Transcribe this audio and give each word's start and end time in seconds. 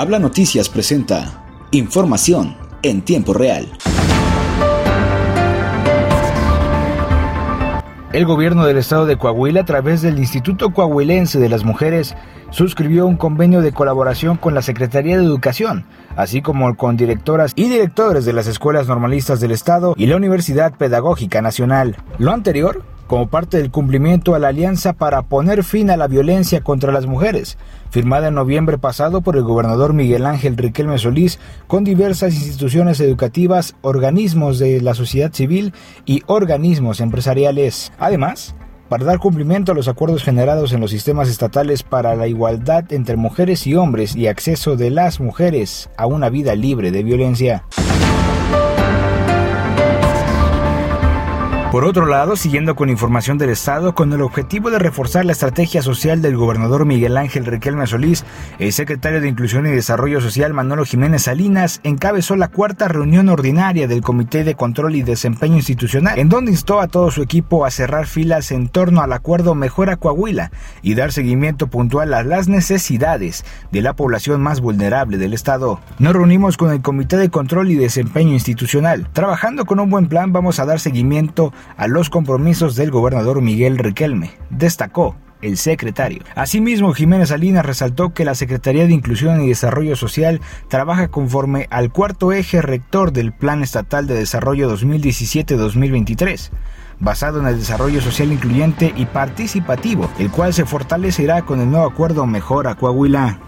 Habla 0.00 0.18
Noticias 0.18 0.70
presenta 0.70 1.44
información 1.72 2.56
en 2.82 3.02
tiempo 3.02 3.34
real. 3.34 3.70
El 8.14 8.24
gobierno 8.24 8.64
del 8.64 8.78
estado 8.78 9.04
de 9.04 9.18
Coahuila, 9.18 9.60
a 9.60 9.64
través 9.66 10.00
del 10.00 10.18
Instituto 10.18 10.72
Coahuilense 10.72 11.38
de 11.38 11.50
las 11.50 11.64
Mujeres, 11.64 12.14
suscribió 12.48 13.06
un 13.06 13.18
convenio 13.18 13.60
de 13.60 13.72
colaboración 13.72 14.38
con 14.38 14.54
la 14.54 14.62
Secretaría 14.62 15.18
de 15.18 15.24
Educación, 15.24 15.84
así 16.16 16.40
como 16.40 16.74
con 16.78 16.96
directoras 16.96 17.52
y 17.54 17.68
directores 17.68 18.24
de 18.24 18.32
las 18.32 18.46
escuelas 18.46 18.88
normalistas 18.88 19.38
del 19.40 19.50
estado 19.50 19.92
y 19.98 20.06
la 20.06 20.16
Universidad 20.16 20.72
Pedagógica 20.72 21.42
Nacional. 21.42 21.98
Lo 22.16 22.32
anterior 22.32 22.82
como 23.10 23.26
parte 23.26 23.56
del 23.56 23.72
cumplimiento 23.72 24.36
a 24.36 24.38
la 24.38 24.46
Alianza 24.46 24.92
para 24.92 25.22
poner 25.22 25.64
fin 25.64 25.90
a 25.90 25.96
la 25.96 26.06
violencia 26.06 26.60
contra 26.60 26.92
las 26.92 27.06
mujeres, 27.06 27.58
firmada 27.90 28.28
en 28.28 28.34
noviembre 28.34 28.78
pasado 28.78 29.20
por 29.20 29.34
el 29.34 29.42
gobernador 29.42 29.94
Miguel 29.94 30.26
Ángel 30.26 30.56
Riquelme 30.56 30.96
Solís 30.96 31.40
con 31.66 31.82
diversas 31.82 32.34
instituciones 32.34 33.00
educativas, 33.00 33.74
organismos 33.82 34.60
de 34.60 34.80
la 34.80 34.94
sociedad 34.94 35.32
civil 35.32 35.74
y 36.06 36.22
organismos 36.26 37.00
empresariales. 37.00 37.90
Además, 37.98 38.54
para 38.88 39.04
dar 39.06 39.18
cumplimiento 39.18 39.72
a 39.72 39.74
los 39.74 39.88
acuerdos 39.88 40.22
generados 40.22 40.72
en 40.72 40.80
los 40.80 40.92
sistemas 40.92 41.28
estatales 41.28 41.82
para 41.82 42.14
la 42.14 42.28
igualdad 42.28 42.92
entre 42.92 43.16
mujeres 43.16 43.66
y 43.66 43.74
hombres 43.74 44.14
y 44.14 44.28
acceso 44.28 44.76
de 44.76 44.90
las 44.90 45.18
mujeres 45.18 45.90
a 45.96 46.06
una 46.06 46.28
vida 46.28 46.54
libre 46.54 46.92
de 46.92 47.02
violencia. 47.02 47.64
Por 51.70 51.84
otro 51.84 52.06
lado, 52.06 52.34
siguiendo 52.34 52.74
con 52.74 52.90
información 52.90 53.38
del 53.38 53.50
Estado, 53.50 53.94
con 53.94 54.12
el 54.12 54.22
objetivo 54.22 54.72
de 54.72 54.80
reforzar 54.80 55.24
la 55.24 55.30
estrategia 55.30 55.82
social 55.82 56.20
del 56.20 56.36
gobernador 56.36 56.84
Miguel 56.84 57.16
Ángel 57.16 57.46
Riquelme 57.46 57.86
Solís, 57.86 58.24
el 58.58 58.72
secretario 58.72 59.20
de 59.20 59.28
Inclusión 59.28 59.68
y 59.68 59.70
Desarrollo 59.70 60.20
Social 60.20 60.52
Manolo 60.52 60.84
Jiménez 60.84 61.22
Salinas 61.22 61.80
encabezó 61.84 62.34
la 62.34 62.48
cuarta 62.48 62.88
reunión 62.88 63.28
ordinaria 63.28 63.86
del 63.86 64.02
Comité 64.02 64.42
de 64.42 64.56
Control 64.56 64.96
y 64.96 65.02
Desempeño 65.02 65.54
Institucional, 65.54 66.18
en 66.18 66.28
donde 66.28 66.50
instó 66.50 66.80
a 66.80 66.88
todo 66.88 67.12
su 67.12 67.22
equipo 67.22 67.64
a 67.64 67.70
cerrar 67.70 68.08
filas 68.08 68.50
en 68.50 68.68
torno 68.68 69.00
al 69.00 69.12
acuerdo 69.12 69.54
Mejora 69.54 69.96
Coahuila 69.96 70.50
y 70.82 70.96
dar 70.96 71.12
seguimiento 71.12 71.68
puntual 71.68 72.14
a 72.14 72.24
las 72.24 72.48
necesidades 72.48 73.44
de 73.70 73.80
la 73.80 73.94
población 73.94 74.42
más 74.42 74.60
vulnerable 74.60 75.18
del 75.18 75.34
Estado. 75.34 75.78
Nos 76.00 76.14
reunimos 76.14 76.56
con 76.56 76.72
el 76.72 76.82
Comité 76.82 77.16
de 77.16 77.30
Control 77.30 77.70
y 77.70 77.76
Desempeño 77.76 78.32
Institucional. 78.32 79.06
Trabajando 79.12 79.66
con 79.66 79.78
un 79.78 79.88
buen 79.88 80.08
plan 80.08 80.32
vamos 80.32 80.58
a 80.58 80.66
dar 80.66 80.80
seguimiento 80.80 81.52
a 81.76 81.86
los 81.88 82.10
compromisos 82.10 82.76
del 82.76 82.90
gobernador 82.90 83.42
Miguel 83.42 83.78
Riquelme, 83.78 84.32
destacó 84.50 85.16
el 85.42 85.56
secretario. 85.56 86.22
Asimismo, 86.34 86.92
Jiménez 86.92 87.30
Salinas 87.30 87.64
resaltó 87.64 88.12
que 88.12 88.24
la 88.24 88.34
Secretaría 88.34 88.86
de 88.86 88.92
Inclusión 88.92 89.40
y 89.40 89.48
Desarrollo 89.48 89.96
Social 89.96 90.40
trabaja 90.68 91.08
conforme 91.08 91.66
al 91.70 91.90
cuarto 91.90 92.32
eje 92.32 92.62
rector 92.62 93.12
del 93.12 93.32
Plan 93.32 93.62
Estatal 93.62 94.06
de 94.06 94.14
Desarrollo 94.14 94.70
2017-2023 94.76 96.50
basado 97.00 97.40
en 97.40 97.46
el 97.46 97.58
desarrollo 97.58 98.00
social 98.00 98.30
incluyente 98.30 98.92
y 98.94 99.06
participativo, 99.06 100.08
el 100.18 100.30
cual 100.30 100.54
se 100.54 100.66
fortalecerá 100.66 101.42
con 101.42 101.60
el 101.60 101.70
nuevo 101.70 101.86
acuerdo 101.86 102.26
Mejora 102.26 102.74
Coahuila. 102.74 103.40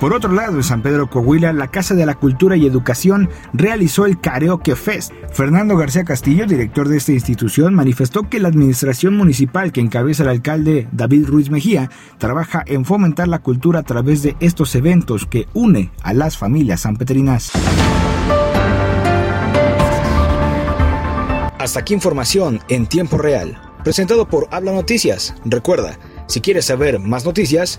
Por 0.00 0.14
otro 0.14 0.32
lado, 0.32 0.56
en 0.56 0.62
San 0.62 0.80
Pedro 0.80 1.10
Coahuila, 1.10 1.52
la 1.52 1.68
Casa 1.68 1.94
de 1.94 2.06
la 2.06 2.14
Cultura 2.14 2.56
y 2.56 2.64
Educación 2.64 3.28
realizó 3.52 4.06
el 4.06 4.18
Karaoke 4.18 4.74
Fest. 4.74 5.12
Fernando 5.30 5.76
García 5.76 6.04
Castillo, 6.04 6.46
director 6.46 6.88
de 6.88 6.96
esta 6.96 7.12
institución, 7.12 7.74
manifestó 7.74 8.26
que 8.30 8.40
la 8.40 8.48
administración 8.48 9.14
municipal 9.14 9.72
que 9.72 9.82
encabeza 9.82 10.22
el 10.22 10.30
alcalde 10.30 10.88
David 10.90 11.26
Ruiz 11.26 11.50
Mejía 11.50 11.90
trabaja 12.16 12.64
en 12.66 12.86
fomentar 12.86 13.28
la 13.28 13.40
cultura 13.40 13.80
a 13.80 13.82
través 13.82 14.22
de 14.22 14.36
estos 14.40 14.74
eventos 14.74 15.26
que 15.26 15.48
une 15.52 15.90
a 16.02 16.14
las 16.14 16.38
familias 16.38 16.80
sanpetrinas. 16.80 17.52
Hasta 21.58 21.80
aquí 21.80 21.92
información 21.92 22.60
en 22.70 22.86
tiempo 22.86 23.18
real, 23.18 23.60
presentado 23.84 24.26
por 24.26 24.48
Habla 24.50 24.72
Noticias. 24.72 25.34
Recuerda, 25.44 25.98
si 26.26 26.40
quieres 26.40 26.64
saber 26.64 26.98
más 27.00 27.26
noticias, 27.26 27.78